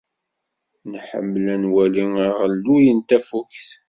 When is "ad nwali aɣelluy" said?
1.53-2.85